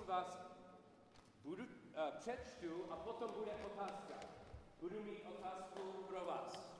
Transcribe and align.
prosím 0.00 0.14
vás, 0.14 0.40
budu, 1.44 1.64
uh, 1.64 2.18
přečtu 2.18 2.92
a 2.92 2.96
potom 2.96 3.32
bude 3.32 3.52
otázka. 3.66 4.14
Budu 4.80 5.02
mít 5.02 5.26
otázku 5.26 5.80
pro 6.08 6.24
vás. 6.24 6.76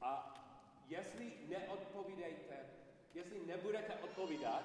A 0.00 0.34
jestli 0.88 1.32
neodpovídejte, 1.48 2.66
jestli 3.14 3.46
nebudete 3.46 3.94
odpovídat, 3.94 4.64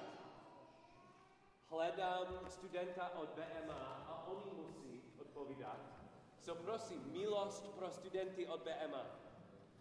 hledám 1.70 2.26
studenta 2.48 3.08
od 3.08 3.28
BMA 3.28 4.04
a 4.08 4.26
oni 4.26 4.50
musí 4.50 5.02
odpovídat. 5.20 5.78
So 6.40 6.62
prosím, 6.62 7.12
milost 7.12 7.74
pro 7.74 7.90
studenty 7.90 8.46
od 8.46 8.60
BMA. 8.62 9.06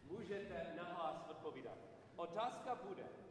Můžete 0.04 0.74
nahlas 0.78 1.26
odpovídat. 1.30 1.78
Otázka 2.16 2.76
bude, 2.76 3.27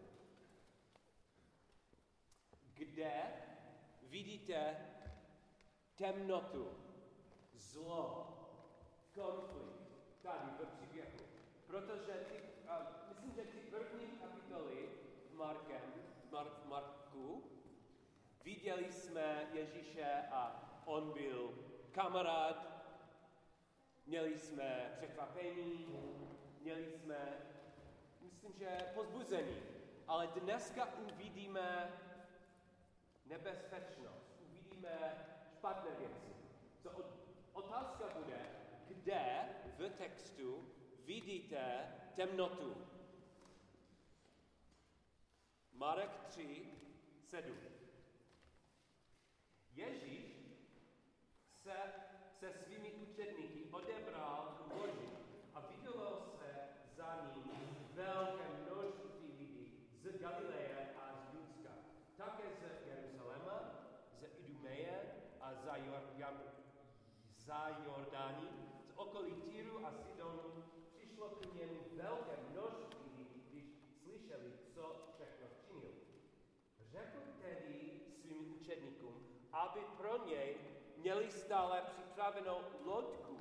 kde 2.96 3.22
vidíte 4.02 4.76
temnotu, 5.96 6.70
zlo, 7.54 8.28
konflikt 9.14 9.88
tady 10.22 10.50
v 10.50 10.66
příběhu. 10.66 11.18
Protože 11.66 12.12
ty, 12.12 12.42
uh, 12.64 13.08
myslím, 13.08 13.32
že 13.34 13.42
ty 13.42 13.58
první 13.58 14.06
kapitoly 14.06 14.88
v 15.30 15.34
Markem, 15.34 15.92
Mark, 16.30 16.64
Marku, 16.64 17.44
viděli 18.44 18.92
jsme 18.92 19.48
Ježíše 19.52 20.24
a 20.32 20.72
on 20.84 21.12
byl 21.12 21.54
kamarád, 21.92 22.84
měli 24.06 24.38
jsme 24.38 24.94
překvapení, 24.96 25.86
měli 26.60 26.86
jsme, 26.86 27.38
myslím, 28.20 28.52
že 28.58 28.92
pozbuzení. 28.94 29.62
Ale 30.06 30.26
dneska 30.26 30.88
uvidíme 31.12 31.92
nebezpečnost, 33.26 34.40
uvidíme 34.40 35.26
špatné 35.52 35.90
věci. 35.98 36.34
Co 36.78 36.90
otázka 37.52 38.08
bude, 38.18 38.38
kde 38.88 39.48
v 39.78 39.90
textu 39.90 40.72
vidíte 41.04 41.92
temnotu. 42.16 42.86
Marek 45.72 46.10
3, 46.28 46.72
7. 47.28 47.56
Ježíš 49.74 50.36
se 51.52 51.72
se 52.40 52.52
svými 52.52 52.92
učedníky 52.92 53.64
odebral 53.70 54.58
k 54.58 54.74
moři 54.74 55.08
a 55.54 55.60
vidělo 55.60 56.22
se 56.38 56.68
za 56.96 57.32
ním 57.34 57.50
velké 57.94 58.44
množství 58.62 59.32
lidí 59.38 59.88
z 60.02 60.20
Galileje 60.20 60.94
a 61.00 61.14
z 61.14 61.34
Judska, 61.34 61.70
také 62.16 62.42
z 62.50 62.86
Jeruzaléma, 62.86 63.60
z 64.20 64.24
Idumeje 64.38 65.00
a 65.40 65.54
za, 65.54 65.76
Jor, 65.76 66.02
za 67.46 67.68
Jordány, 67.84 68.48
z 68.82 68.90
okolí 68.96 69.32
Týru 69.32 69.86
a 69.86 69.90
Sidonu, 69.92 70.64
přišlo 70.90 71.28
k 71.28 71.54
němu 71.54 71.80
velké 71.92 72.36
množství 72.50 73.10
lidí, 73.18 73.42
když 73.50 73.64
slyšeli, 74.02 74.52
co 74.74 75.12
všechno 75.14 75.46
činil. 75.66 75.94
Řekl 76.90 77.18
tedy 77.42 78.00
svým 78.20 78.54
učedníkům, 78.60 79.26
aby 79.52 79.80
pro 79.96 80.26
něj 80.26 80.56
měli 80.96 81.30
stále 81.30 81.82
připravenou 81.82 82.58
lodku, 82.84 83.38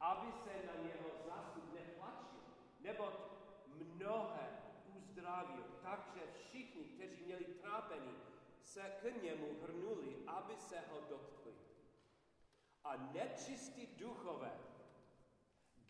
aby 0.00 0.32
se 0.32 0.66
na 0.66 0.82
něho 0.82 1.08
zástup 1.26 1.74
neplačil, 1.74 2.40
neboť 2.80 3.14
mnohé 3.66 4.48
uzdravil, 4.96 5.64
takže 5.82 6.20
všichni, 6.34 6.84
kteří 6.84 7.24
měli 7.24 7.44
trápení, 7.44 8.14
se 8.62 8.80
k 8.80 9.22
němu 9.22 9.46
hrnuli, 9.62 10.16
aby 10.26 10.56
se 10.56 10.80
ho 10.80 11.00
dotkli. 11.08 11.39
A 12.90 12.96
nečistí 12.96 13.86
duchové, 13.86 14.58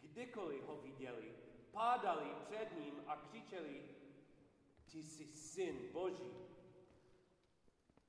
kdykoliv 0.01 0.65
ho 0.65 0.77
viděli, 0.77 1.35
pádali 1.73 2.35
před 2.45 2.79
ním 2.79 3.03
a 3.07 3.17
křičeli, 3.17 3.85
ty 4.93 5.03
jsi 5.03 5.27
syn 5.27 5.93
Boží. 5.93 6.33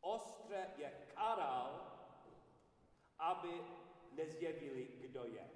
Ostre 0.02 0.74
je 0.78 1.08
karal, 1.16 1.92
aby 3.20 3.62
nezjevili, 4.12 4.88
kdo 5.02 5.26
je. 5.26 5.50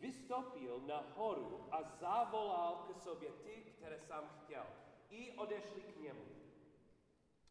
Vystoupil 0.00 0.80
na 0.80 1.00
horu 1.16 1.68
a 1.70 1.82
zavolal 1.82 2.76
k 2.76 3.02
sobě 3.02 3.30
ty, 3.30 3.54
které 3.54 4.00
sám 4.00 4.30
chtěl. 4.44 4.66
I 5.10 5.32
odešli 5.32 5.82
k 5.82 5.96
němu. 5.96 6.26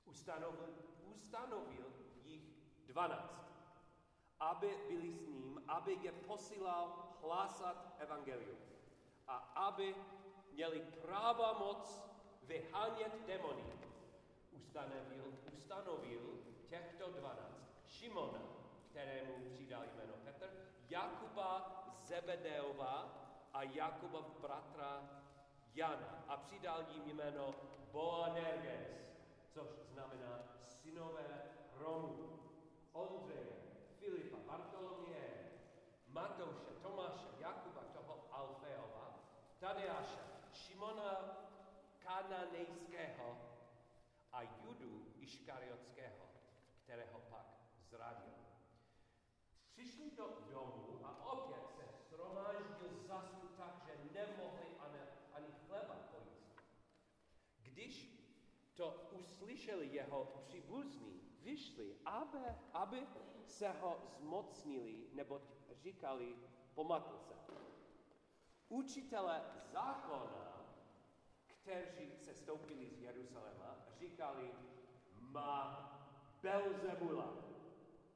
Ustanovil, 0.06 0.75
ustanovil 1.06 1.94
jich 2.23 2.44
dvanáct, 2.85 3.49
aby 4.40 4.78
byli 4.88 5.14
s 5.14 5.28
ním, 5.28 5.64
aby 5.68 5.98
je 6.02 6.12
posílal 6.12 7.16
hlásat 7.22 7.96
evangelium 8.00 8.58
a 9.28 9.36
aby 9.38 9.96
měli 10.52 10.82
práva 11.02 11.54
moc 11.54 12.02
vyhánět 12.44 13.26
demony. 13.28 13.64
Ustanovil, 14.52 15.34
ustanovil 15.54 16.40
těchto 16.68 17.12
dvanáct. 17.12 17.70
Šimona, 17.88 18.42
kterému 18.90 19.50
přidal 19.50 19.84
jméno 19.84 20.14
Petr, 20.24 20.50
Jakuba 20.90 21.76
Zebedeova 21.94 23.20
a 23.54 23.64
Jakuba 23.64 24.22
bratra 24.42 25.10
Jana 25.74 26.24
a 26.28 26.38
přidal 26.38 26.86
jim 26.90 27.08
jméno 27.08 27.56
Boanerges, 27.92 29.18
což 29.50 29.68
znamená 29.68 30.40
synové 30.64 31.44
Romu, 31.78 32.40
Ondřeje, 32.92 33.69
Filipa, 34.00 34.38
Bartoloměje, 34.48 35.52
Matouše, 36.08 36.72
Tomáše, 36.82 37.28
Jakuba, 37.40 37.82
toho 37.94 38.28
Alfeova, 38.32 39.20
Tadeáše, 39.60 40.20
Šimona 40.54 41.38
Kananejského 42.00 43.38
a 44.32 44.42
Judu 44.42 45.06
Iškariotského, 45.16 46.26
kterého 46.84 47.20
pak 47.20 47.46
zradil. 47.90 48.34
Přišli 49.72 50.12
do 50.12 50.38
domu 50.52 51.00
a 51.04 51.26
opět 51.34 51.70
se 51.76 51.84
shromáždil 52.09 53.04
zastup 53.08 53.58
tak, 53.58 53.86
že 53.86 53.94
nemohli 54.14 54.66
ani, 54.80 55.00
ani 55.34 55.48
chleba 55.68 55.96
pojíst. 56.12 56.62
Když 57.62 58.20
to 58.74 59.09
uslyšeli 59.12 59.88
jeho 59.88 60.26
příbuzní, 60.48 61.09
vyšli, 61.50 61.96
aby, 62.06 62.38
aby 62.74 63.08
se 63.46 63.70
ho 63.70 63.98
zmocnili, 64.18 65.10
nebo 65.14 65.42
říkali, 65.82 66.36
pomatl 66.74 67.18
se. 67.18 67.34
Učitele 68.70 69.42
zákona, 69.74 70.66
kteří 71.46 72.18
se 72.18 72.34
stoupili 72.34 72.90
z 72.90 73.02
Jeruzaléma, 73.02 73.76
říkali, 74.00 74.52
má 75.20 75.86
Belzebula, 76.42 77.34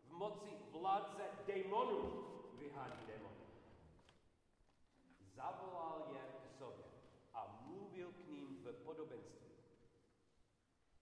v 0.04 0.12
moci 0.12 0.50
vládce 0.72 1.24
démonů 1.46 2.26
vyhání 2.54 3.06
démony. 3.06 3.46
Zavolal 5.20 6.08
je 6.14 6.22
k 6.44 6.48
sobě 6.58 6.86
a 7.34 7.62
mluvil 7.66 8.12
k 8.12 8.28
ním 8.28 8.64
v 8.64 8.84
podobenství. 8.84 9.52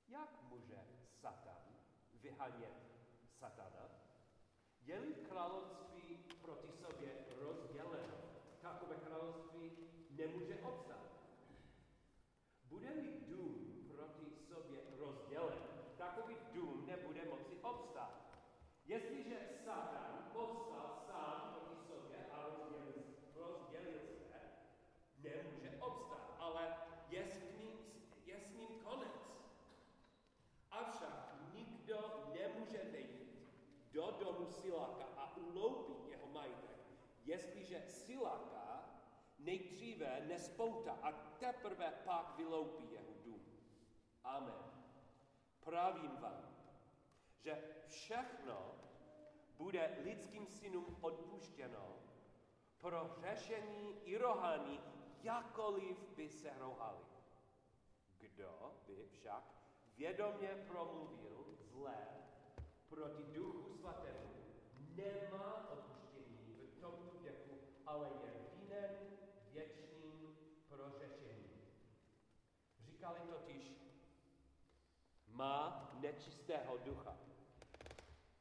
Jak 0.07 0.43
může 0.49 0.79
Satan 1.21 1.61
vyhánět 2.41 2.73
Satana? 3.39 3.89
Je-li 4.81 5.13
království 5.13 6.17
proti 6.41 6.71
sobě 6.71 7.09
rozděleno, 7.41 8.17
takové 8.61 8.95
království 8.95 9.71
nemůže 10.09 10.55
obstát. 10.55 11.11
Bude-li 12.63 13.21
dům 13.27 13.85
proti 13.95 14.25
sobě 14.47 14.79
rozdělen, 14.97 15.59
takový 15.97 16.35
dům 16.53 16.85
nebude 16.85 17.25
moci 17.25 17.55
obstát. 17.61 18.21
Jestliže 18.85 19.37
Satan 19.65 20.29
poslal 20.33 21.03
sám 21.07 21.53
proti 21.53 21.87
sobě 21.87 22.25
a 22.31 22.43
rozdělil, 22.43 23.03
rozdělil 23.35 23.99
se, 24.29 24.41
nemůže 25.17 25.77
obstát, 25.79 26.35
ale 26.39 26.75
je 27.09 27.25
s 27.25 27.57
ním, 27.57 27.77
je 28.25 28.39
s 28.39 28.53
ním 28.55 28.79
konec. 28.83 29.11
Avšak 30.71 31.31
nikdo 31.53 32.31
nemůže 32.33 32.77
vejít 32.91 33.49
do 33.91 34.17
domu 34.19 34.45
Siláka 34.45 35.05
a 35.17 35.37
uloupit 35.37 36.07
jeho 36.09 36.27
majetek, 36.27 36.79
jestliže 37.41 37.81
Siláka 37.81 38.89
nejdříve 39.39 40.21
nespouta 40.27 40.97
a 41.01 41.11
teprve 41.11 41.93
pak 42.05 42.37
vyloupí 42.37 42.91
jeho 42.91 43.13
dům. 43.23 43.45
Amen. 44.23 44.63
Pravím 45.59 46.17
vám, 46.17 46.55
že 47.39 47.63
všechno 47.87 48.75
bude 49.57 49.97
lidským 50.03 50.47
synům 50.47 50.97
odpuštěno 51.01 51.97
pro 52.77 53.15
řešení 53.21 53.95
i 54.03 54.17
rohání 54.17 54.79
jakkoliv 55.23 55.97
by 56.15 56.29
se 56.29 56.49
rohali. 56.59 57.05
Kdo 58.17 58.75
by 58.87 59.05
však 59.05 59.43
vědomě 59.97 60.47
promluvil 60.67 61.45
zlé 61.59 62.07
proti 62.89 63.23
duchu 63.23 63.73
svatému, 63.77 64.31
nemá 64.95 65.51
věku, 65.69 65.90
ale 67.91 68.07
je 68.23 68.31
vinen 68.55 68.91
věčným 69.51 70.37
prořešením. 70.69 71.61
Říkali 72.79 73.19
totiž, 73.19 73.71
má 75.27 75.89
nečistého 75.99 76.77
ducha. 76.77 77.17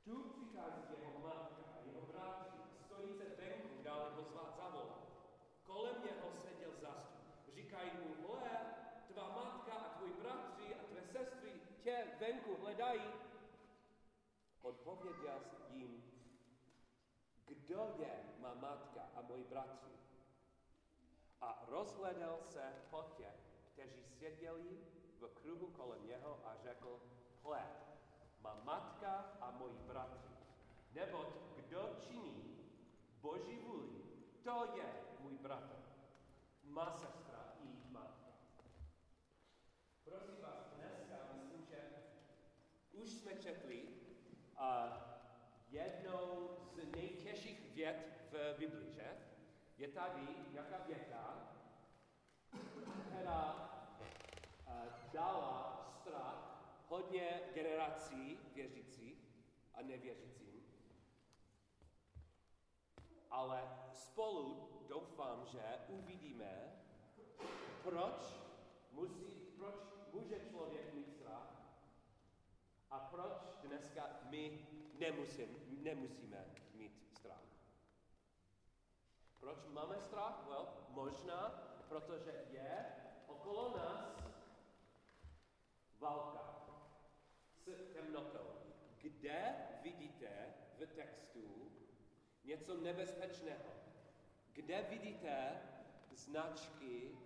Tu 0.04 0.22
přichází 0.22 0.82
jeho 0.98 1.18
matka 1.18 1.62
a 1.74 1.78
jeho 1.86 2.06
bratři 2.06 2.58
a 2.58 2.84
stojí 2.86 3.14
se 3.14 3.24
venku, 3.24 3.82
dále 3.82 4.10
ho 4.10 4.22
zvát. 4.22 4.50
Kolem 5.62 5.94
něho 6.04 6.32
seděl 6.42 6.70
zastup. 6.80 7.54
Říkají 7.54 7.90
mu, 7.90 8.14
hle, 8.26 8.50
tvá 9.12 9.28
matka 9.28 9.72
a 9.72 9.98
tvoji 9.98 10.12
bratři 10.12 10.74
a 10.74 10.82
tvé 10.84 11.02
sestry 11.06 11.52
tě 11.82 12.06
venku 12.20 12.56
hledají. 12.56 13.02
Odpověděl 14.62 15.40
jim, 15.68 16.02
kdo 17.46 17.94
je 17.98 18.24
má 18.38 18.54
matka 18.54 18.89
moji 19.30 19.44
bratři? 19.44 19.90
A 21.40 21.64
rozhledal 21.68 22.38
se 22.42 22.72
po 22.90 23.02
těch, 23.16 23.36
kteří 23.72 24.04
seděli 24.04 24.78
v 25.20 25.28
kruhu 25.28 25.66
kolem 25.66 26.06
něho 26.06 26.40
a 26.44 26.56
řekl, 26.62 27.00
hle, 27.42 27.62
má 28.40 28.60
matka 28.64 29.12
a 29.40 29.50
moji 29.50 29.78
bratři. 29.78 30.34
Neboť 30.92 31.26
kdo 31.56 31.96
činí 31.98 32.58
Boží 33.20 33.56
vůli, 33.56 34.02
to 34.42 34.72
je 34.76 34.84
můj 35.20 35.38
bratr, 35.38 35.76
má 36.62 36.90
sestra 36.90 37.54
i 37.62 37.90
matka. 37.90 38.32
Prosím 40.04 40.42
vás, 40.42 40.66
dneska 40.76 41.16
myslím, 41.34 41.64
že 41.66 41.78
už 42.92 43.10
jsme 43.10 43.34
četli 43.34 43.82
uh, 43.82 44.66
jednou 45.70 46.56
z 46.72 46.84
nejtěžších 46.96 47.74
věd 47.74 48.28
v 48.30 48.58
Biblii? 48.58 48.99
Je 49.80 49.88
tady 49.88 50.26
nějaká 50.52 50.78
věta, 50.86 51.52
která 53.06 53.70
uh, 54.66 55.12
dala 55.12 55.88
strach 56.00 56.62
hodně 56.88 57.40
generací 57.54 58.38
věřících 58.54 59.18
a 59.74 59.82
nevěřícím. 59.82 60.64
Ale 63.30 63.62
spolu 63.92 64.68
doufám, 64.88 65.46
že 65.46 65.62
uvidíme, 65.88 66.82
proč, 67.82 68.34
musí, 68.92 69.26
proč 69.56 69.74
může 70.12 70.40
člověk 70.40 70.94
mít 70.94 71.12
strach 71.12 71.62
a 72.90 72.98
proč 72.98 73.32
dneska 73.62 74.10
my 74.30 74.66
nemusím, 74.98 75.56
nemusíme. 75.68 76.59
Proč 79.50 79.66
máme 79.68 80.00
strach? 80.00 80.46
Well, 80.48 80.68
možná, 80.88 81.48
protože 81.88 82.44
je 82.50 82.86
okolo 83.26 83.76
nás 83.76 84.24
válka 85.98 86.66
s 87.66 87.92
temnotou. 87.92 88.62
Kde 88.98 89.54
vidíte 89.82 90.28
v 90.78 90.86
textu 90.86 91.72
něco 92.44 92.76
nebezpečného? 92.76 93.70
Kde 94.52 94.82
vidíte 94.82 95.62
značky, 96.12 97.18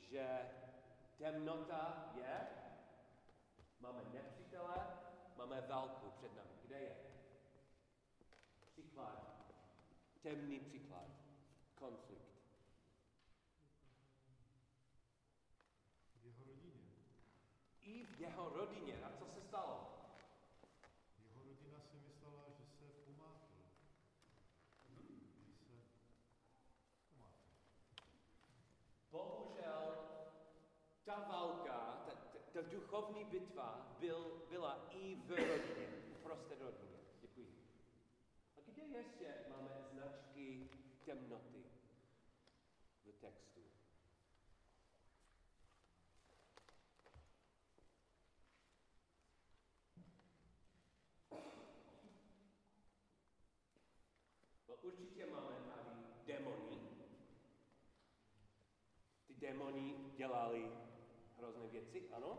že 0.00 0.50
temnota 1.18 2.12
je? 2.14 2.48
Máme 3.80 4.02
nepřítele, 4.12 4.86
máme 5.36 5.60
válku 5.60 6.10
před 6.10 6.36
námi. 6.36 6.58
Kde 6.62 6.78
je? 6.78 6.96
Příklad. 8.72 9.44
Temný 10.22 10.60
příklad. 10.60 11.29
Konflikt. 11.80 12.20
V 16.14 16.24
jeho 16.24 16.44
rodině. 16.44 16.90
I 17.80 18.04
v 18.04 18.20
jeho 18.20 18.48
rodině. 18.48 19.04
A 19.04 19.10
co 19.18 19.26
se 19.26 19.40
stalo? 19.40 19.90
Jeho 21.24 21.42
rodina 21.44 21.80
si 21.80 21.96
myslela, 21.96 22.44
že 22.58 22.64
se 22.66 22.84
pomátl. 23.04 23.52
Že 24.88 25.52
se 25.52 25.72
pomátl. 27.08 27.50
Bohužel 29.10 30.10
ta 31.04 31.14
válka, 31.28 32.04
ta, 32.06 32.12
ta, 32.12 32.38
ta 32.52 32.62
duchovní 32.62 33.24
bitva 33.24 33.96
byl, 34.00 34.42
byla 34.48 34.86
i 34.90 35.14
v 35.14 35.30
rodině, 35.30 35.88
prostě 36.22 36.54
rodině. 36.54 37.00
Děkuji. 37.20 37.54
A 38.56 38.60
kde 38.66 38.82
ještě 38.82 39.34
máme 39.48 39.70
značky 39.92 40.70
temnoty 41.04 41.62
v 41.62 41.69
textu? 43.20 43.60
No, 54.68 54.74
určitě 54.82 55.26
máme 55.26 55.56
tady 55.74 55.90
demony. 56.26 56.78
Ty 59.26 59.34
demony 59.34 59.94
dělali 60.16 60.70
hrozné 61.38 61.66
věci, 61.66 62.08
ano? 62.12 62.38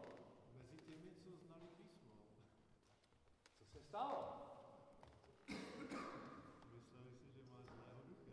Mezi 0.58 0.78
těmi, 0.78 1.12
co 1.24 1.30
znali 1.46 1.68
písmo, 1.78 2.10
Co 3.60 3.66
se 3.66 3.80
stalo? 3.84 4.38
mysleli 6.74 7.12
si, 7.16 7.32
že 7.36 7.42
má 7.50 7.58
zlého 7.62 8.02
ducha. 8.08 8.32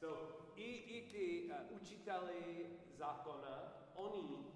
So, 0.00 0.38
i, 0.56 0.64
i 0.74 1.10
ty 1.10 1.50
uh, 1.52 1.70
učiteli 2.08 2.66
zákona, 2.96 3.72
oni, 3.94 4.46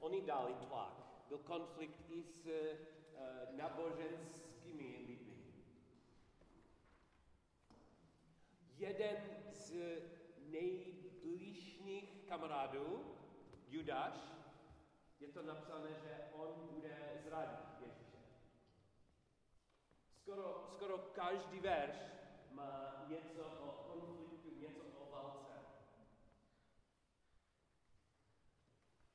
oni 0.00 0.20
dali 0.22 0.54
tlak. 0.54 0.92
Byl 1.28 1.38
konflikt 1.38 2.00
i 2.08 2.22
s 2.22 2.46
uh, 2.46 3.56
náboženskými 3.56 5.04
lidmi. 5.06 5.54
Jeden 8.76 9.16
z 9.52 9.72
nejbližších 10.38 12.24
kamarádů, 12.28 13.16
Judáš, 13.68 14.14
je 15.20 15.28
to 15.28 15.42
napsané, 15.42 15.90
že 16.02 16.28
on 16.32 16.68
bude 16.70 17.20
zradit 17.24 17.80
Ježíše. 17.80 18.18
Skoro, 20.12 20.66
skoro 20.68 20.98
každý 20.98 21.60
verš 21.60 21.96
má 22.50 23.04
něco 23.08 23.44
o 23.44 23.72
konfliktu, 23.86 24.50
něco 24.60 24.82
o 24.82 25.10
válce. 25.10 25.52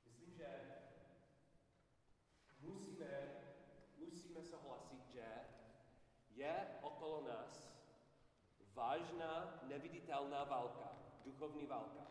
Myslím, 0.06 0.32
že 0.32 0.48
musíme, 2.62 3.28
musíme 3.98 4.44
souhlasit, 4.44 5.08
že 5.14 5.26
je 6.38 6.68
okolo 6.82 7.26
nás 7.28 7.74
vážná, 8.74 9.60
neviditelná 9.64 10.44
válka, 10.44 10.94
duchovní 11.26 11.66
válka. 11.66 12.08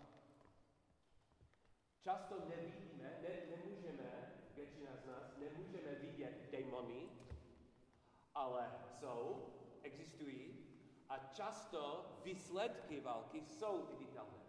Často 2.00 2.34
nevidíme, 2.48 3.18
ne, 3.22 3.56
nemůžeme, 3.56 4.32
většina 4.54 4.90
z 4.96 5.06
nás, 5.06 5.36
nemůžeme 5.36 5.94
vidět 5.94 6.50
démony, 6.50 7.08
ale 8.34 8.72
jsou, 8.98 9.46
existují 9.82 10.66
a 11.08 11.18
často 11.18 12.06
výsledky 12.24 13.00
války 13.00 13.40
jsou 13.40 13.86
viditelné, 13.86 14.42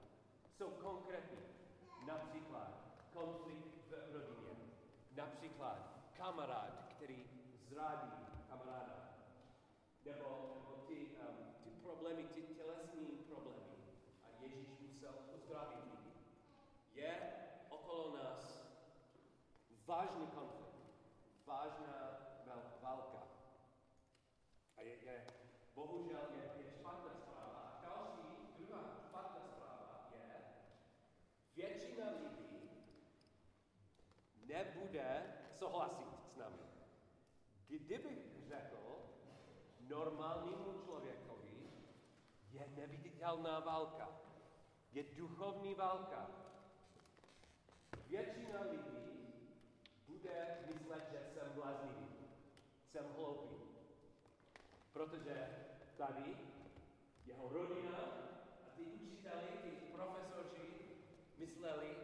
jsou 0.58 0.70
konkrétní. 0.72 1.38
Například 2.06 2.74
konflikt 3.14 3.92
v 3.92 4.14
rodině, 4.14 4.56
například 5.16 6.00
kamarád, 6.14 6.86
který 6.90 7.28
kamaráda, 7.70 8.27
nebo, 10.08 10.56
nebo 10.56 10.74
ty, 10.88 11.06
um, 11.06 11.54
ty 11.64 11.70
problémy, 11.70 12.24
ty 12.24 12.42
tělesní 12.42 13.08
problémy 13.28 13.76
a 14.24 14.44
Ježíš 14.44 14.68
musel 14.80 15.14
uzdravit 15.36 15.84
lidi. 15.84 16.14
Je 16.94 17.34
okolo 17.70 18.18
nás 18.18 18.68
vážný 19.86 20.28
konflikt, 20.28 20.76
vážná 21.46 21.98
válka. 22.82 23.28
A 24.78 24.82
je, 24.82 24.96
je 25.04 25.26
bohužel 25.76 26.28
je, 26.36 26.64
je 26.64 26.72
špatná 26.72 27.14
zpráva. 27.16 27.60
A 27.60 27.82
další, 27.82 28.28
druhá 28.58 28.82
špatná 29.08 29.42
zpráva 29.48 30.10
je, 30.12 30.44
většina 31.56 32.06
lidí 32.12 32.70
nebude 34.46 35.34
souhlasit 35.52 36.08
s 36.34 36.36
námi. 36.36 36.58
Řekl 37.88 38.27
normálnímu 39.98 40.82
člověkovi, 40.86 41.58
je 42.52 42.68
neviditelná 42.78 43.60
válka, 43.60 44.10
je 44.92 45.04
duchovní 45.04 45.76
válka, 45.76 46.30
většina 48.08 48.62
lidí 48.72 49.08
bude 50.08 50.58
myslet, 50.68 51.10
že 51.12 51.20
jsem 51.34 51.52
bláznivý, 51.56 52.08
jsem 52.92 53.06
hloupý. 53.16 53.56
Protože 54.94 55.36
tady 55.98 56.38
jeho 57.26 57.50
rodina 57.50 57.98
a 58.66 58.70
ty 58.76 58.84
učiteli, 58.84 59.48
ty 59.64 59.70
profesoři 59.70 60.68
mysleli, 61.38 61.96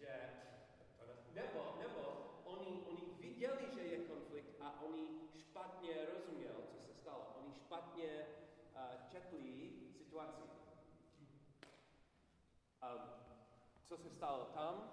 že 0.00 0.30
nebo, 1.34 1.76
nebo 1.78 2.02
oni, 2.44 2.82
oni 2.88 3.12
viděli, 3.20 3.68
že 3.74 3.80
je 3.80 3.98
konflikt 3.98 4.60
a 4.60 4.82
oni 4.82 5.08
špatně 5.38 5.94
rozuměl, 6.04 6.54
co 6.70 6.78
se 6.86 6.94
stalo. 7.00 7.38
Špatně 7.98 8.26
uh, 8.74 9.08
četli 9.10 9.70
situaci. 9.98 10.42
Co 13.88 13.96
se 13.96 14.10
stalo 14.10 14.44
tam, 14.44 14.92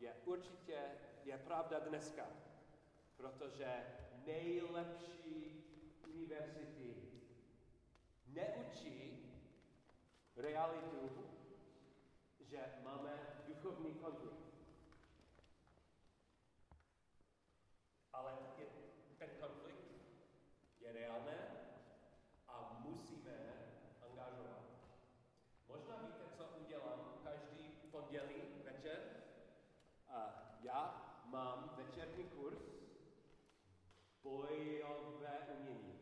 je 0.00 0.14
určitě 0.24 0.78
je 1.24 1.38
pravda 1.38 1.78
dneska, 1.78 2.26
protože 3.16 3.84
nejlepší 4.26 5.64
univerzity 6.08 6.96
neučí 8.26 9.18
realitu, 10.36 11.10
že 12.40 12.72
máme 12.84 13.42
duchovní 13.46 13.94
konflikt. 13.94 14.42
Ale 18.12 18.32
je, 18.58 18.66
ten 19.18 19.30
konflikt 19.40 19.84
je 20.80 20.92
reálný 20.92 21.32
a 22.48 22.78
musíme 22.84 23.32
angažovat. 24.02 24.62
Možná 25.68 25.96
víte, 25.96 26.24
co 26.36 26.44
udělám 26.60 27.20
každý 27.24 27.68
pondělí 27.90 28.42
večer? 28.64 29.00
A 30.08 30.42
já 30.62 31.08
mám 31.24 31.74
večerní 31.76 32.24
kurz 32.24 32.58
bojové 34.22 35.38
umění. 35.58 35.98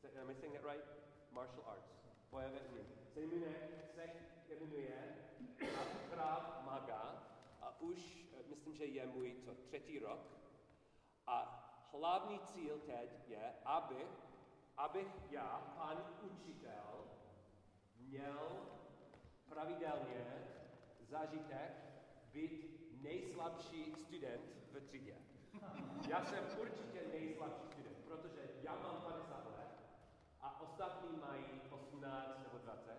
Se- 0.00 0.20
Am 0.20 0.30
I 0.30 0.34
saying 0.34 0.54
that 0.60 0.72
right? 0.72 0.84
Martial 1.30 1.76
Bojové 2.38 2.60
umění. 2.60 2.94
Se 3.14 3.20
jmenuje, 3.20 5.16
Krav 6.10 6.64
Maga 6.64 7.22
a 7.60 7.80
už, 7.80 8.26
eh, 8.32 8.42
myslím, 8.48 8.74
že 8.74 8.84
je 8.84 9.06
můj 9.06 9.36
co, 9.44 9.54
třetí 9.54 9.98
rok. 9.98 10.20
A 11.26 11.38
hlavní 11.92 12.38
cíl 12.38 12.78
teď 12.86 13.28
je, 13.28 13.54
aby, 13.64 14.06
abych 14.76 15.06
já, 15.30 15.74
pan 15.76 16.14
učitel, 16.22 17.04
měl 17.96 18.66
pravidelně 19.48 20.48
zážitek 21.00 21.72
být 22.32 22.92
nejslabší 23.02 23.94
student 23.94 24.42
v 24.72 24.80
třídě. 24.80 25.16
Já 26.08 26.24
jsem 26.24 26.44
určitě 26.60 27.00
nejslabší 27.12 27.64
student, 27.64 27.98
protože 28.04 28.40
já 28.62 28.74
mám 28.74 29.02
50 29.02 29.46
let 29.46 29.68
a 30.40 30.60
ostatní 30.60 31.16
mají 31.16 31.58
18 31.98 32.42
nebo 32.42 32.58
20. 32.58 32.92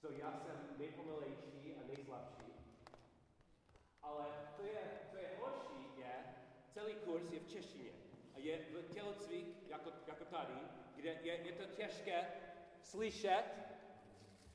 So 0.00 0.18
já 0.18 0.32
jsem 0.36 0.68
nejpomalejší 0.78 1.76
a 1.76 1.86
nejslabší. 1.86 2.52
Ale 4.02 4.26
to 4.56 4.62
je, 4.62 5.00
co 5.10 5.16
je 5.16 5.30
horší, 5.40 6.00
je, 6.00 6.24
celý 6.70 6.94
kurz 6.94 7.32
je 7.32 7.40
v 7.40 7.48
češtině. 7.48 7.90
A 8.34 8.38
je 8.38 8.58
v 8.58 8.94
tělocvik, 8.94 9.68
jako, 9.68 9.92
jako 10.06 10.24
tady, 10.24 10.54
kde 10.96 11.10
je, 11.22 11.34
je 11.34 11.52
to 11.52 11.64
těžké 11.64 12.32
slyšet. 12.82 13.44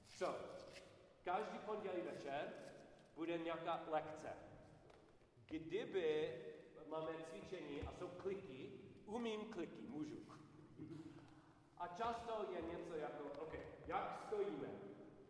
So, 0.08 0.39
každý 1.24 1.60
pondělí 1.60 2.01
večer 2.01 2.53
bude 3.15 3.38
nějaká 3.38 3.84
lekce. 3.88 4.30
Kdyby 5.46 6.34
máme 6.88 7.12
cvičení 7.24 7.82
a 7.82 7.92
jsou 7.92 8.08
kliky, 8.08 8.72
umím 9.06 9.46
kliky, 9.46 9.82
můžu. 9.88 10.32
A 11.83 11.87
často 11.87 12.45
je 12.55 12.61
něco 12.61 12.95
jako, 12.95 13.23
OK, 13.41 13.53
jak 13.87 14.19
stojíme, 14.27 14.67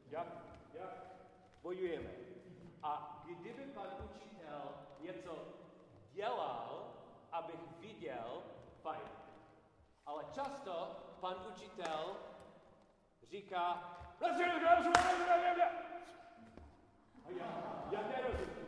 jak, 0.09 0.27
jak 0.73 0.93
bojujeme. 1.61 2.09
A 2.83 3.21
kdyby 3.25 3.63
pan 3.65 3.87
učitel 4.05 4.75
něco 4.99 5.47
dělal, 6.11 6.93
abych 7.31 7.59
viděl, 7.79 8.43
fajn. 8.81 9.09
Ale 10.05 10.25
často 10.31 10.95
pan 11.19 11.35
učitel 11.53 12.17
říká, 13.29 13.89
a 17.25 17.29
já, 17.29 17.47
já 17.91 18.01
nerozumím. 18.07 18.67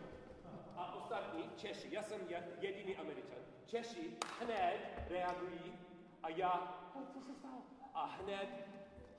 A 0.78 0.94
ostatní 0.96 1.50
Češi, 1.58 1.88
já 1.92 2.04
jsem 2.04 2.22
je- 2.30 2.58
jediný 2.60 2.98
Američan, 2.98 3.38
Češi 3.66 4.18
hned 4.40 4.80
reagují 5.10 5.80
a 6.24 6.30
já, 6.30 6.50
"A 6.50 6.98
co 7.14 7.22
se 7.22 7.34
stalo? 7.34 7.75
A 7.96 8.06
hned 8.06 8.50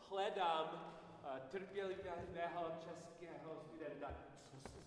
hledám 0.09 0.68
uh, 0.75 1.38
trpělivého 1.49 2.64
českého 2.85 3.56
studenta, 3.61 4.12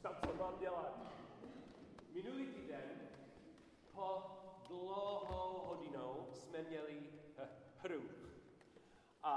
co 0.02 0.10
co 0.28 0.34
mám 0.34 0.60
dělat. 0.60 0.98
Minulý 2.14 2.48
týden 2.48 3.10
po 3.92 4.24
dlouhou 4.68 5.68
hodinou 5.68 6.28
jsme 6.32 6.62
měli 6.62 6.98
uh, 6.98 7.46
hru. 7.78 8.02
A 9.24 9.36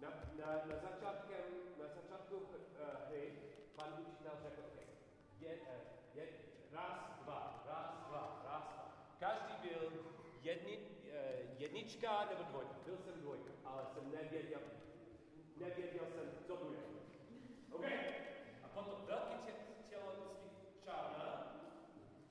na, 0.00 0.08
na, 0.10 0.46
na, 0.46 0.76
začátkem, 0.76 1.44
na 1.78 1.88
začátku 1.88 2.36
uh, 2.36 2.48
hry 3.08 3.38
pan 3.76 3.94
učitel 4.00 4.32
řekl, 4.42 4.62
je, 5.40 5.58
je, 6.14 6.28
raz, 6.72 7.18
dva, 7.22 7.64
raz, 7.66 8.06
dva, 8.08 8.42
raz, 8.44 8.64
dva. 8.72 8.92
Každý 9.18 9.68
byl 9.68 9.92
jedni, 10.42 10.92
jednička 11.62 12.24
nebo 12.24 12.42
dvojka. 12.42 12.74
Byl 12.84 12.98
jsem 12.98 13.20
dvojka, 13.20 13.51
ale 13.72 13.86
jsem 13.94 14.12
nevěděl, 14.12 14.60
nevěděl 15.56 16.04
jsem, 16.14 16.44
co 16.46 16.56
bude. 16.56 16.78
OK. 17.72 17.84
A 18.64 18.68
potom 18.74 19.06
velký 19.06 19.34
tě- 19.46 19.88
tělocvik 19.88 20.52
čárna 20.84 21.56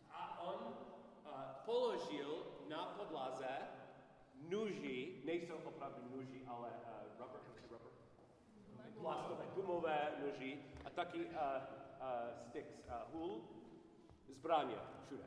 a 0.10 0.42
on 0.42 0.56
uh, 1.26 1.32
položil 1.66 2.46
na 2.68 2.86
podlaze 2.86 3.58
nůži, 4.50 5.22
nejsou 5.26 5.56
opravdu 5.58 6.02
nůži, 6.16 6.42
ale 6.48 6.70
uh, 6.70 7.20
rubber, 7.20 7.42
rubber, 7.72 7.92
plastové, 9.02 9.46
gumové 9.56 10.12
noži 10.26 10.60
a 10.86 10.90
taky 10.90 11.26
uh, 11.26 11.32
uh, 11.32 11.38
sticks, 12.50 12.74
uh, 12.88 13.14
hůl, 13.14 13.42
zbraně 14.28 14.76
všude. 15.06 15.24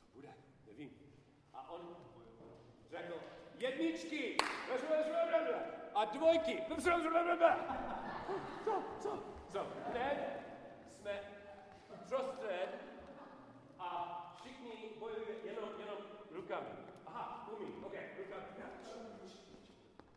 Co 0.00 0.12
bude? 0.12 0.34
Nevím. 0.66 0.90
A 1.54 1.70
on 1.70 1.96
řekl, 2.90 3.14
jedničky, 3.62 4.36
a 5.94 6.04
dvojky, 6.04 6.62
co, 8.64 8.82
co, 9.00 9.18
co, 9.52 9.66
hned 9.88 10.42
jsme 11.00 11.20
uprostřed 11.94 12.68
a 13.78 13.88
všichni 14.36 14.90
bojují 14.98 15.26
jenom, 15.44 15.68
jenom 15.78 15.96
rukami. 16.30 16.68
Aha, 17.06 17.48
umím, 17.52 17.84
ok, 17.84 17.94
rukami. 18.18 18.42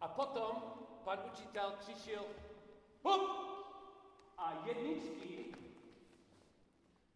A 0.02 0.08
potom 0.08 0.64
pan 1.04 1.20
učitel 1.34 1.74
křičil 1.80 2.26
hup! 3.04 3.46
A 4.38 4.64
jedničky 4.66 5.56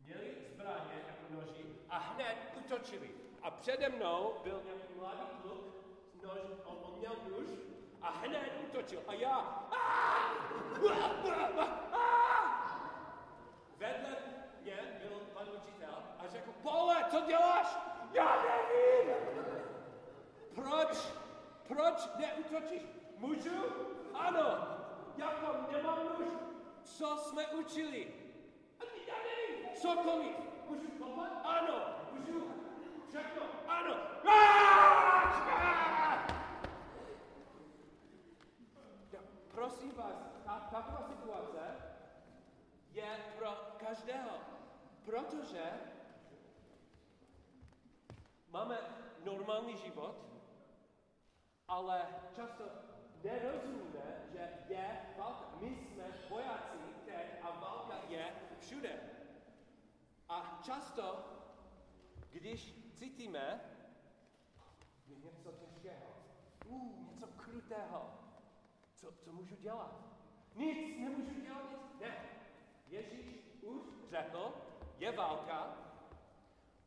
měli 0.05 0.35
zbraně 0.53 1.03
jako 1.07 1.33
noži 1.33 1.65
a 1.89 1.97
hned 1.97 2.37
utočili. 2.57 3.09
A 3.41 3.51
přede 3.51 3.89
mnou 3.89 4.33
byl 4.43 4.61
nějaký 4.65 4.93
mladý 4.93 5.25
kluk, 5.41 5.78
měl 6.99 7.15
nůž 7.29 7.49
a 8.01 8.09
hned 8.09 8.51
utočil. 8.67 8.99
A 9.07 9.13
já 9.13 9.65
Vedle 13.77 14.17
mě 14.61 14.99
byl 15.01 15.19
pan 15.33 15.47
učitel 15.57 16.03
a 16.19 16.27
řekl, 16.27 16.51
Pole, 16.61 17.05
co 17.09 17.21
děláš? 17.27 17.77
Já 18.13 18.43
nevím! 18.43 19.15
Proč? 20.55 21.13
Proč 21.67 22.09
neutočíš? 22.17 22.81
Můžu? 23.17 23.63
Ano. 24.13 24.67
Jako 25.17 25.71
nemám 25.71 25.99
nůž. 26.19 26.27
Co 26.83 27.17
jsme 27.17 27.47
učili? 27.47 28.13
Já 29.07 29.15
nevím. 29.17 29.75
Cokoliv. 29.75 30.35
Můžu 30.69 30.87
kopat? 30.87 31.41
Ano. 31.43 31.81
Můžu 32.11 32.53
všechno? 33.09 33.41
Ano. 33.67 33.95
Ja, 39.11 39.21
prosím 39.51 39.91
vás, 39.97 40.17
ta, 40.45 40.69
taková 40.69 41.01
situace 41.09 41.61
je 42.93 43.09
pro 43.37 43.51
každého. 43.81 44.37
Protože 45.05 45.63
máme 48.49 48.77
normální 49.25 49.77
život, 49.77 50.15
ale 51.67 52.05
často 52.35 52.63
nerozumíme, 53.23 54.29
že 54.31 54.49
je 54.69 54.85
válka. 55.17 55.49
My 55.59 55.75
jsme 55.75 56.03
vojáci 56.29 56.77
teď 57.05 57.41
a 57.41 57.49
válka 57.59 57.95
je 58.09 58.25
všude. 58.59 58.99
A 60.29 60.59
často, 60.63 61.25
když 62.31 62.78
cítíme 62.99 63.61
je 65.07 65.15
něco 65.15 65.51
těžkého, 65.51 66.15
uh, 66.65 67.13
něco 67.13 67.27
krutého, 67.27 68.13
co, 68.95 69.11
co 69.11 69.33
můžu 69.33 69.55
dělat? 69.55 70.09
Nic, 70.55 70.99
nemůžu 70.99 71.41
dělat 71.41 71.69
nic. 71.69 72.01
Ne. 72.01 72.15
Ježíš 72.87 73.61
už 73.61 73.81
řekl, 74.09 74.53
je 74.97 75.11
válka, 75.11 75.77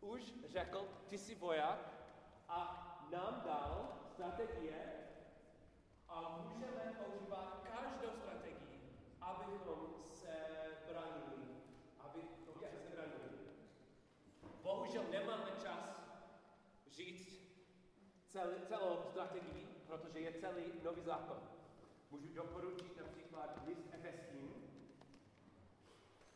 už 0.01 0.35
řekl, 0.45 0.89
ty 1.09 1.19
jsi 1.19 1.35
voják 1.35 1.93
a 2.49 2.59
nám 3.11 3.43
dal 3.45 3.99
strategie 4.13 4.93
a 6.09 6.39
můžeme 6.39 6.93
používat 7.05 7.69
každou 7.73 8.17
strategii, 8.17 8.99
abychom 9.21 9.95
se 10.03 10.47
bránili, 10.89 11.57
abychom 11.99 12.55
se 12.55 12.69
bránili. 12.91 13.39
Bohužel 14.63 15.05
nemáme 15.11 15.51
čas 15.63 16.03
říct 16.93 17.43
celý, 18.33 18.61
celou 18.69 19.03
strategii, 19.11 19.67
protože 19.87 20.21
je 20.21 20.33
celý 20.33 20.65
nový 20.85 21.03
zákon. 21.03 21.41
Můžu 22.11 22.35
doporučit 22.35 22.97
například 22.97 23.67
list 23.67 23.89
Efeským, 23.93 24.55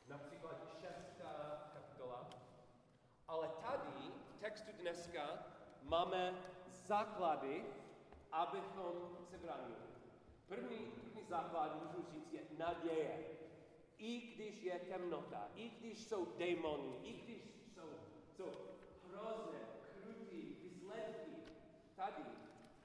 například 0.09 0.57
šestá 0.81 1.63
kapitola, 1.75 2.31
ale 3.29 3.49
tady 3.49 4.13
v 4.29 4.41
textu 4.41 4.73
dneska 4.81 5.47
máme 5.83 6.35
základy, 6.69 7.65
abychom 8.33 9.17
se 9.31 9.39
bránili. 9.39 9.87
První, 10.49 10.79
první 10.79 11.25
základ, 11.29 11.83
můžu 11.83 12.07
říct, 12.13 12.33
je 12.33 12.41
naděje. 12.59 13.25
I 13.99 14.21
když 14.21 14.63
je 14.63 14.79
temnota, 14.79 15.49
i 15.55 15.69
když 15.69 16.05
jsou 16.05 16.27
démoni, 16.39 16.99
i 17.03 17.13
když 17.13 17.43
jsou, 17.75 17.91
jsou 18.37 18.53
hrozné, 19.11 19.76
tady 21.97 22.23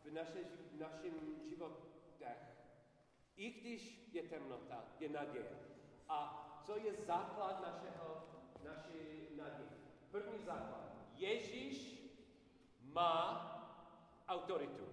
v, 0.03 0.13
naše, 0.13 0.39
v 0.71 0.79
našem 0.79 1.13
životech, 1.49 2.37
i 3.35 3.49
když 3.51 4.09
je 4.13 4.23
temnota, 4.23 4.83
je 4.99 5.09
naděje. 5.09 5.59
A 6.09 6.47
co 6.65 6.77
je 6.77 6.93
základ 6.93 7.61
našeho, 7.61 8.23
naší 8.63 9.27
naděje? 9.37 9.69
První 10.11 10.43
základ. 10.45 10.91
Ježíš 11.15 12.01
má 12.81 13.47
autoritu. 14.27 14.87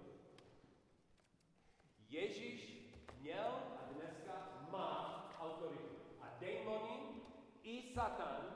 Ježíš 2.09 2.93
měl 3.19 3.47
a 3.79 3.93
dneska 3.93 4.67
má 4.71 5.29
autoritu. 5.39 5.95
A 6.21 6.25
démoni 6.39 6.99
i 7.63 7.93
Satan 7.93 8.55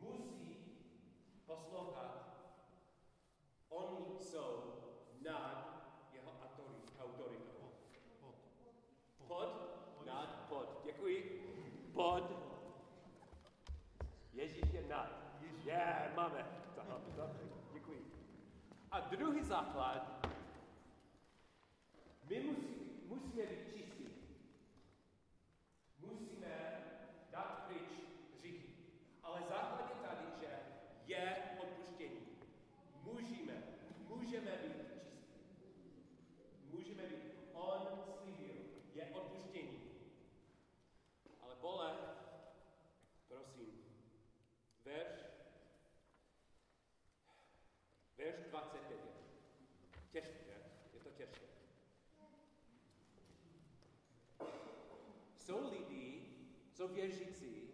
musí 0.00 0.56
poslouchat. 1.46 2.26
Oni 3.68 4.18
jsou 4.20 4.74
nad 5.22 5.76
jeho 6.12 6.32
autoritou. 7.00 7.72
Pod, 9.26 9.48
nad, 10.06 10.46
pod. 10.48 10.82
Děkuji. 10.84 11.46
Pod. 11.96 12.28
Ježíš 14.32 14.72
je 14.72 14.82
nad. 14.88 15.08
Je, 15.40 15.72
yeah, 15.72 16.16
máme. 16.16 16.46
Děkuji. 17.72 18.12
A 18.90 19.00
druhý 19.00 19.42
základ, 19.42 20.26
my 22.28 22.40
musí, 22.40 23.00
musíme 23.06 23.42
být 23.42 23.72
čistí. 23.72 24.08
Musíme 25.98 26.84
dát 27.30 27.64
pryč 27.66 27.88
hříchy. 28.38 28.68
Ale 29.22 29.40
základ 29.48 29.90
je 29.90 30.08
tady, 30.08 30.26
že 30.40 30.48
je 31.06 31.36
odpuštění. 31.58 32.26
Můžeme, 33.02 33.62
můžeme 34.08 34.50
být 34.50 34.76
čistí. 35.62 35.90
Můžeme 36.72 37.02
být. 37.02 37.35
25 48.76 49.00
vět. 49.00 49.16
Těžké, 50.10 50.44
že? 50.44 50.54
Je 50.94 51.00
to 51.00 51.10
těžké. 51.10 51.46
Jsou 55.36 55.70
lidi, 55.70 56.22
jsou 56.72 56.88
věřící, 56.88 57.68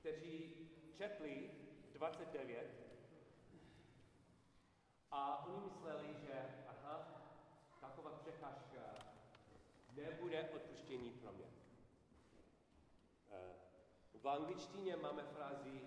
kteří 0.00 0.54
četli 0.94 1.50
29 1.92 2.84
a 5.10 5.46
oni 5.46 5.60
mysleli, 5.60 6.14
že 6.20 6.64
aha, 6.68 7.22
taková 7.80 8.10
překážka 8.10 8.80
nebude 9.92 10.50
odpuštění 10.50 11.10
pro 11.10 11.32
mě. 11.32 11.46
Eh, 13.32 13.54
v 14.22 14.28
angličtině 14.28 14.96
máme 14.96 15.22
frázi 15.22 15.80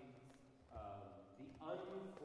uh, 0.71 1.07
the 1.37 1.43
unfair 1.43 2.16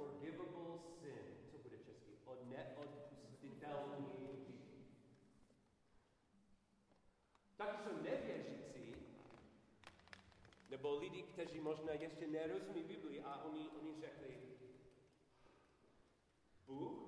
nebo 10.73 10.99
lidi, 10.99 11.23
kteří 11.23 11.61
možná 11.61 11.93
ještě 11.93 12.27
nerozumí 12.27 12.83
Biblii 12.83 13.23
a 13.23 13.45
oni, 13.45 13.69
oni 13.69 14.01
řekli, 14.01 14.43
Bůh, 16.67 16.99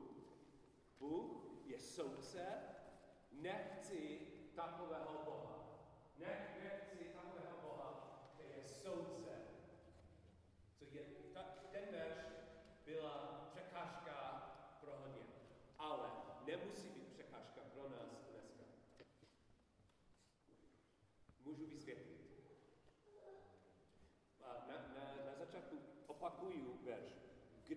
Bůh 0.98 1.44
je 1.66 1.78
soudce, 1.78 2.46
nechci 3.32 4.20
takového 4.54 5.22
Boha. 5.24 5.54
Nech, 6.18 6.62
nechci 6.62 7.04
takového 7.04 7.56
Boha, 7.62 8.20
který 8.34 8.48
je 8.56 8.64
soudce. 8.64 9.32
Co 10.78 10.84
je, 10.92 11.02
ta, 11.32 11.42
ten 11.72 11.84
verš 11.90 12.18
byla 12.84 13.44
překážka 13.50 14.16
pro 14.80 14.92
hodně. 14.96 15.24
Ale 15.78 16.10
nemusí 16.46 16.88
být 16.88 17.12
překážka 17.12 17.60
pro 17.72 17.88
nás 17.88 18.28
dneska. 18.30 18.64
Můžu 21.44 21.66
vysvětlit. 21.66 22.24
A 24.44 24.66
na, 24.68 24.74
na, 24.74 25.24
na 25.26 25.34
začátku 25.38 25.76
opakuju 26.06 26.78
verš. 26.84 27.12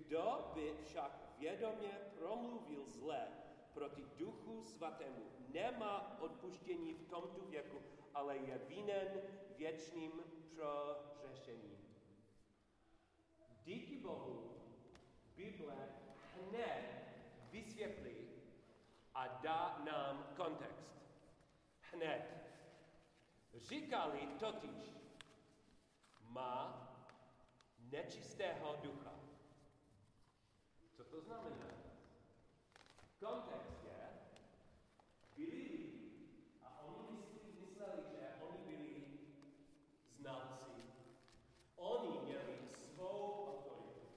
Kdo 0.08 0.52
by 0.54 0.74
však 0.84 1.12
vědomě 1.40 2.00
promluvil 2.16 2.86
zlé 2.90 3.28
proti 3.74 4.06
duchu 4.18 4.64
svatému, 4.64 5.24
nemá 5.54 6.20
odpuštění 6.20 6.94
v 6.94 7.10
tomto 7.10 7.42
věku, 7.42 7.82
ale 8.14 8.38
je 8.38 8.58
vinen 8.58 9.22
věčným 9.58 10.12
prořešením. 10.56 11.78
Díky 13.64 13.96
Bohu 13.98 14.62
Bible 15.36 15.90
hned 16.36 16.84
vysvětlí 17.52 18.28
a 19.14 19.28
dá 19.28 19.82
nám 19.86 20.34
kontext. 20.36 20.88
Hned. 21.82 22.38
Říkali 23.56 24.28
totiž, 24.40 24.92
má 26.22 26.88
nečistého 27.80 28.76
ducha. 28.84 29.27
Co 31.18 31.22
to 31.22 31.30
znamená? 31.30 31.66
Kontext 33.20 33.84
je, 33.84 34.02
byli 35.36 35.62
lidi 35.62 35.98
a 36.62 36.86
oni 36.86 37.18
mysleli, 37.18 37.54
mysleli, 37.62 38.02
že 38.12 38.22
oni 38.42 38.60
byli 38.68 39.04
znalci. 40.20 40.78
Oni 41.76 42.20
měli 42.26 42.58
svou 42.70 43.50
autoritu. 43.50 44.08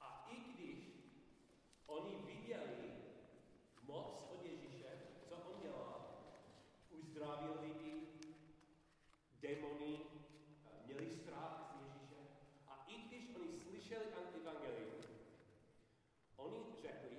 A 0.00 0.28
i 0.32 0.36
když 0.52 0.78
oni 1.86 2.16
viděli 2.26 2.92
moc 3.82 4.28
od 4.32 4.44
Ježíše, 4.44 4.90
co 5.28 5.36
on 5.36 5.60
dělal, 5.62 6.24
uzdravil 6.90 7.60
lidi, 7.60 8.08
démoni, 9.40 10.06
měli 10.86 11.10
strach 11.10 11.76
z 11.76 11.82
Ježíše. 11.84 12.16
A 12.68 12.84
i 12.88 12.96
když 12.96 13.34
oni 13.34 13.52
slyšeli 13.52 14.04
evangelium, 14.36 14.98
oni 16.38 16.64
řekli, 16.82 17.10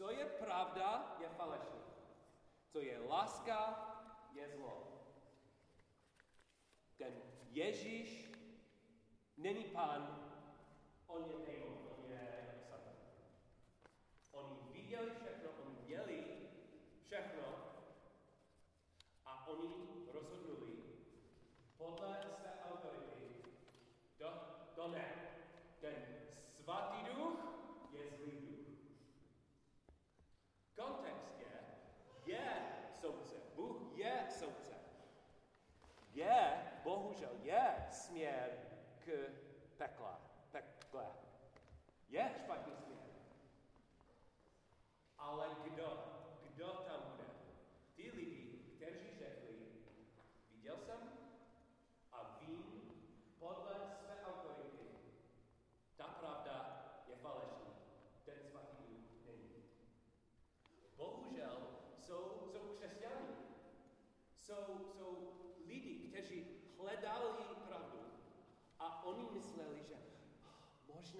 co 0.00 0.10
je 0.10 0.24
pravda, 0.24 1.16
je 1.20 1.28
falešný. 1.28 1.80
Co 2.72 2.80
je 2.80 2.98
láska, 2.98 3.60
je 4.32 4.48
zlo. 4.48 4.88
Ten 6.96 7.12
Ježíš 7.50 8.32
není 9.36 9.64
pán, 9.64 10.32
on 11.06 11.24
je 11.24 11.36
démon, 11.46 11.78
on 11.98 12.12
je 12.12 12.39
yeah, 38.20 38.59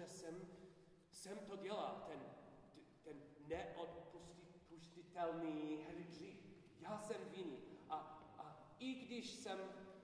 "Ah, 0.00 0.02
možná 0.02 0.06
jsem, 0.06 0.48
jsem 1.12 1.38
to 1.38 1.56
dělal, 1.56 2.04
ten, 2.08 2.20
ten 3.02 3.22
neodpustitelný 3.46 5.86
hřích. 5.88 6.46
Já 6.80 6.98
jsem 6.98 7.16
vinný. 7.30 7.58
A, 7.88 7.96
a 8.38 8.74
i 8.78 8.94
když 8.94 9.30
jsem 9.30 9.58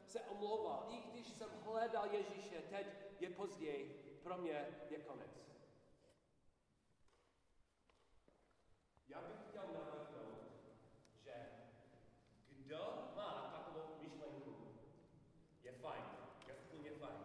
se 0.06 0.20
omlouval, 0.20 0.87
i 0.90 1.11
když 1.11 1.28
jsem 1.28 1.50
hledal 1.64 2.14
Ježíše, 2.14 2.62
teď 2.70 2.87
je 3.20 3.30
později, 3.30 4.20
pro 4.22 4.38
mě 4.38 4.66
je 4.90 4.98
konec. 4.98 5.46
Já 9.09 9.20
bych 9.20 9.37
chtěl 9.48 9.62
navrhnout, 9.72 10.38
že 11.24 11.35
kdo 12.48 13.12
má 13.16 13.50
takovou 13.52 14.02
myšlenku, 14.02 14.56
je 15.62 15.72
fajn, 15.72 16.04
je 16.48 16.54
úplně 16.54 16.90
fajn. 16.90 17.16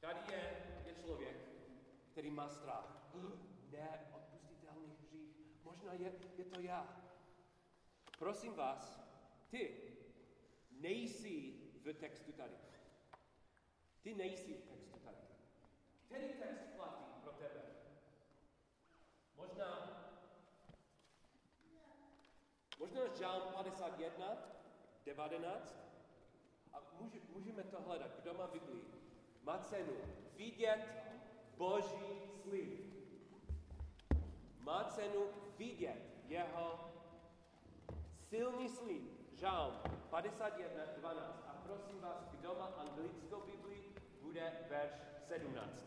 Tady 0.00 0.32
je, 0.32 0.62
je 0.86 0.94
člověk, 0.94 1.36
který 2.18 2.30
má 2.30 2.48
strach. 2.48 3.14
Neodpustitelný 3.70 4.96
hřích, 5.00 5.36
možná 5.64 5.92
je, 5.92 6.12
je 6.36 6.44
to 6.44 6.60
já. 6.60 6.96
Prosím 8.18 8.54
vás, 8.54 9.00
ty 9.50 9.74
nejsi 10.70 11.54
v 11.84 11.92
textu 11.92 12.32
tady. 12.32 12.54
Ty 14.02 14.14
nejsi 14.14 14.54
v 14.54 14.62
textu 14.62 14.98
tady. 14.98 15.16
Který 16.06 16.28
text 16.28 16.66
platí 16.76 17.04
pro 17.22 17.32
tebe? 17.32 17.62
Možná 19.36 19.94
Možná 22.78 23.14
Žálm 23.14 23.42
51, 23.52 24.38
19. 25.04 25.76
A 26.72 26.76
může, 27.00 27.18
můžeme 27.28 27.62
to 27.62 27.80
hledat. 27.80 28.10
Kdo 28.20 28.34
má 28.34 28.46
Biblii? 28.46 28.84
Má 29.42 29.58
cenu 29.58 29.96
vidět 30.36 31.08
Boží 31.58 32.06
slib. 32.42 32.86
Má 34.60 34.84
cenu 34.84 35.26
vidět 35.58 35.98
jeho 36.28 36.90
silný 38.28 38.68
slib. 38.68 39.02
Žálm 39.34 39.74
51, 40.10 40.84
12. 40.96 41.44
A 41.46 41.52
prosím 41.66 42.00
vás, 42.00 42.24
kdo 42.30 42.54
má 42.58 42.66
anglickou 42.66 43.40
Biblii, 43.40 43.94
bude 44.22 44.52
verš 44.70 44.92
17. 45.28 45.86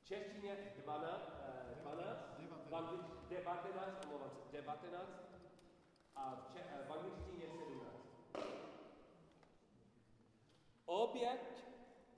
V 0.00 0.04
češtině 0.04 0.56
12, 0.76 1.30
eh, 1.46 1.74
12 1.80 2.40
v 2.68 2.74
anglič- 2.74 3.28
19, 3.28 4.04
omlouvám 4.04 4.30
se, 4.30 4.52
19 4.52 5.10
a 6.16 6.34
v, 6.34 6.52
če- 6.52 6.64
eh, 6.70 6.84
v 6.88 6.92
angličtině 6.92 7.46
17. 7.48 8.06
Oběť 10.86 11.40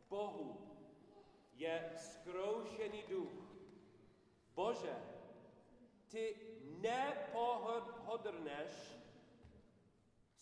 Bohu 0.09 0.72
je 1.62 1.90
skroušený 1.96 3.03
duch. 3.09 3.33
Bože, 4.55 4.96
ty 6.11 6.37
nepohodrneš 6.83 8.72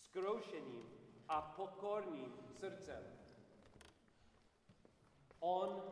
skroušeným 0.09 0.89
a 1.29 1.41
pokorným 1.41 2.33
srdcem. 2.59 3.03
On 5.39 5.83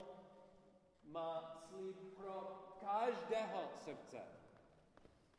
má 1.03 1.61
slib 1.69 1.97
pro 2.17 2.65
každého 2.81 3.69
srdce, 3.85 4.21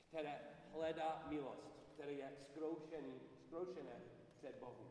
které 0.09 0.41
hledá 0.73 1.23
milost, 1.27 1.67
které 1.95 2.13
je 2.13 2.33
zkroušený, 2.43 3.21
zkroušené 3.47 4.01
před 4.39 4.57
Bohem. 4.57 4.91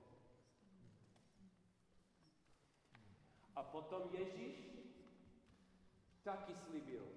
A 3.55 3.63
potom 3.63 4.03
Ježíš 4.12 4.78
taky 6.29 6.55
slibil. 6.55 7.07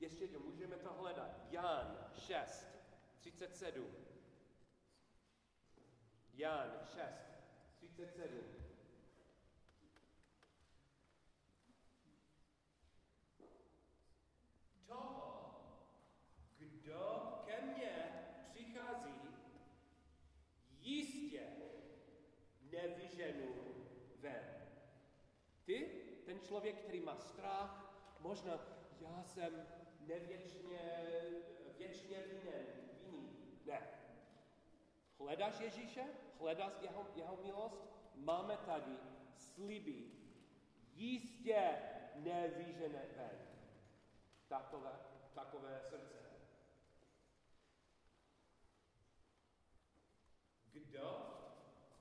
Ještě 0.00 0.24
jednou, 0.24 0.40
můžeme 0.40 0.76
to 0.76 0.92
hledat. 0.92 1.30
Jan 1.50 1.98
6, 2.12 2.66
37. 3.18 3.86
Jan 6.34 6.70
6, 6.94 7.04
37. 7.76 8.40
Toho, 14.86 15.54
kdo 16.58 17.42
ke 17.46 17.60
mně 17.60 18.24
přichází, 18.52 19.20
jistě 20.80 21.46
nevyženu 22.60 23.54
ven. 24.20 24.44
Ty, 25.64 26.08
ten 26.28 26.37
člověk, 26.48 26.76
který 26.76 27.00
má 27.00 27.16
strach, 27.16 27.92
možná 28.20 28.52
já 29.00 29.22
jsem 29.24 29.66
nevěčně, 30.00 30.80
věčně 31.78 32.18
vinen, 32.22 32.66
vinný. 33.02 33.60
Ne. 33.66 33.88
Hledáš 35.18 35.60
Ježíše? 35.60 36.04
Hledáš 36.40 36.72
jeho, 36.80 37.06
jeho 37.14 37.36
milost? 37.36 37.82
Máme 38.14 38.56
tady 38.56 38.96
sliby. 39.34 40.04
Jistě 40.94 41.78
nevyžene 42.14 43.06
ven. 43.16 43.38
Takové, 44.48 44.92
takové 45.34 45.80
srdce. 45.80 46.18
Kdo 50.72 51.34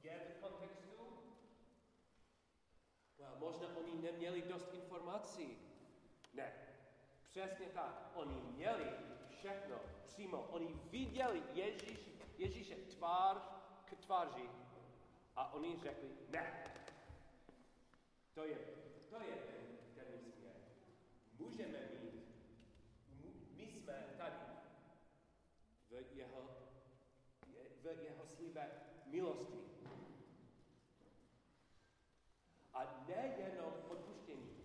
je 0.04 0.20
v 0.20 0.42
kontextu? 0.42 0.88
Well, 3.18 3.37
možná 3.48 3.68
oni 3.78 4.02
neměli 4.02 4.42
dost 4.42 4.74
informací. 4.74 5.58
Ne, 6.34 6.54
přesně 7.24 7.66
tak. 7.66 8.12
Oni 8.16 8.36
měli 8.36 8.86
všechno 9.30 9.80
přímo. 10.08 10.42
Oni 10.42 10.68
viděli 10.90 11.44
Ježíš, 11.54 12.00
Ježíše 12.38 12.76
tvář 12.76 13.38
k 13.86 13.96
tváři 13.96 14.50
a 15.36 15.54
oni 15.54 15.80
řekli, 15.84 16.10
ne. 16.30 16.64
To 18.34 18.44
je, 18.44 18.58
to 19.10 19.16
je 19.22 19.36
ten, 19.36 19.78
ten 19.96 20.32
směr. 20.32 20.54
Můžeme 21.40 21.80
mít, 22.02 22.26
my 23.56 23.66
jsme 23.68 23.94
tady 24.18 24.36
v 25.92 26.18
jeho, 26.18 26.50
v 27.82 27.86
jeho 28.04 28.26
slibe 28.26 28.72
milosti. 29.06 29.58
A 32.74 33.04
nejenom 33.08 33.74
odpuštění. 33.90 34.58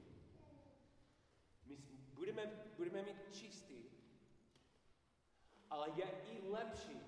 My 1.67 1.77
s- 1.77 1.91
budeme, 2.15 2.47
budeme 2.77 3.03
mít 3.03 3.35
čistý, 3.35 3.83
ale 5.83 5.91
je 5.99 6.07
i 6.31 6.49
lepší. 6.49 7.01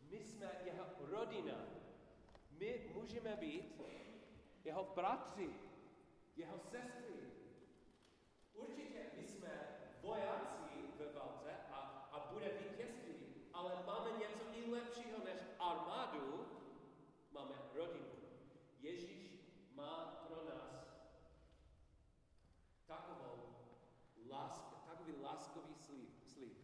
My 0.00 0.22
jsme 0.22 0.50
jeho 0.64 0.86
rodina. 0.98 1.58
My 2.50 2.90
můžeme 2.94 3.36
být 3.36 3.80
jeho 4.64 4.84
bratři, 4.94 5.50
jeho 6.36 6.58
sestry. 6.58 7.30
Určitě 8.54 9.10
my 9.16 9.26
jsme 9.26 9.50
vojáci 10.02 10.70
ve 10.98 11.12
válce 11.12 11.50
a, 11.70 11.76
a 12.12 12.32
bude 12.32 12.48
vítězství, 12.48 13.14
ale 13.52 13.82
máme 13.86 14.10
něco 14.18 14.44
i 14.54 14.70
lepšího 14.70 15.18
než 15.24 15.38
armádu, 15.58 16.46
máme 17.32 17.54
rodinu. 17.74 18.06
Ježíš 18.80 19.30
má 19.74 20.24
pro 20.28 20.44
nás 20.44 20.86
takovou 22.86 23.54
lásk, 24.28 24.64
takový 24.86 25.14
láskový 25.22 25.74
slib. 25.74 26.24
slib. 26.24 26.60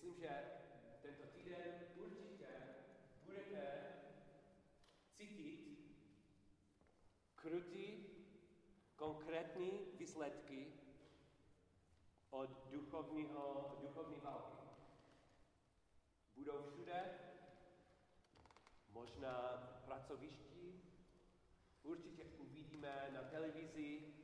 Myslím, 0.00 0.20
že 0.20 0.44
tento 1.02 1.26
týden 1.26 1.80
určitě 1.96 2.48
budete 3.24 3.82
cítit 5.16 5.78
krutý, 7.34 8.06
konkrétní 8.96 9.70
výsledky 9.98 10.72
od 12.30 12.70
duchovního, 12.70 13.78
duchovní 13.80 14.20
války. 14.20 14.56
Budou 16.36 16.62
všude, 16.62 17.18
možná 18.92 19.32
pracovišti, 19.84 20.80
určitě 21.82 22.24
uvidíme 22.38 23.10
na 23.12 23.22
televizi, 23.22 24.14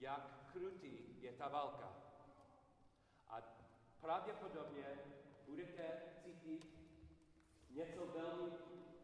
jak 0.00 0.50
krutý 0.52 1.22
je 1.22 1.32
ta 1.32 1.48
válka. 1.48 1.97
Pravděpodobně 4.08 4.84
budete 5.46 6.02
cítit 6.22 6.66
něco 7.70 8.06
velmi, 8.06 8.52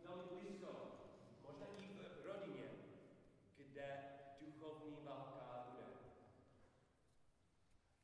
velmi 0.04 0.22
blízko, 0.30 0.68
možná 1.42 1.66
i 1.78 1.88
v 1.88 2.26
rodině, 2.26 2.70
kde 3.56 4.04
duchovní 4.40 4.96
válka 5.04 5.66
bude. 5.70 5.86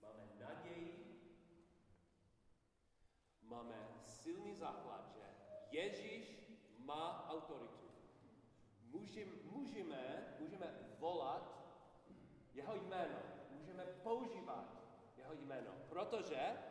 Máme 0.03 0.27
naději, 0.41 1.21
máme 3.43 3.89
silný 4.05 4.55
základ, 4.55 5.11
že 5.15 5.23
Ježíš 5.71 6.37
má 6.79 7.29
autoritu. 7.29 7.91
Můžeme, 8.81 9.33
můžeme, 9.45 10.37
můžeme 10.39 10.67
volat 10.99 11.75
jeho 12.55 12.75
jméno, 12.75 13.19
můžeme 13.51 13.85
používat 13.85 14.81
jeho 15.17 15.33
jméno, 15.33 15.73
protože 15.89 16.70